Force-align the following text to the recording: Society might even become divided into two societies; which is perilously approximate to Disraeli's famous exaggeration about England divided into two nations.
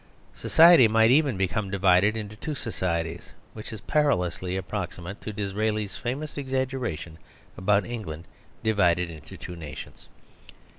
Society 0.33 0.87
might 0.87 1.11
even 1.11 1.37
become 1.37 1.69
divided 1.69 2.17
into 2.17 2.35
two 2.35 2.55
societies; 2.55 3.33
which 3.53 3.71
is 3.71 3.81
perilously 3.81 4.57
approximate 4.57 5.21
to 5.21 5.31
Disraeli's 5.31 5.95
famous 5.95 6.39
exaggeration 6.39 7.19
about 7.55 7.85
England 7.85 8.23
divided 8.63 9.11
into 9.11 9.37
two 9.37 9.55
nations. 9.55 10.07